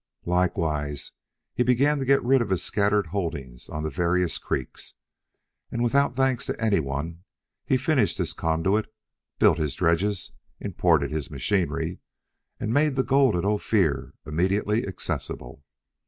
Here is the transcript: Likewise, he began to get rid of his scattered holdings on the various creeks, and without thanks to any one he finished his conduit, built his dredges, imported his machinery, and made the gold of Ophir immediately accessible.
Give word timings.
Likewise, 0.25 1.11
he 1.53 1.61
began 1.61 1.99
to 1.99 2.05
get 2.05 2.23
rid 2.23 2.41
of 2.41 2.49
his 2.49 2.63
scattered 2.63 3.05
holdings 3.13 3.69
on 3.69 3.83
the 3.83 3.89
various 3.91 4.39
creeks, 4.39 4.95
and 5.69 5.83
without 5.83 6.15
thanks 6.15 6.47
to 6.47 6.59
any 6.59 6.79
one 6.79 7.23
he 7.67 7.77
finished 7.77 8.17
his 8.17 8.33
conduit, 8.33 8.91
built 9.37 9.59
his 9.59 9.75
dredges, 9.75 10.31
imported 10.59 11.11
his 11.11 11.29
machinery, 11.29 11.99
and 12.59 12.73
made 12.73 12.95
the 12.95 13.03
gold 13.03 13.35
of 13.35 13.45
Ophir 13.45 14.15
immediately 14.25 14.87
accessible. 14.87 15.63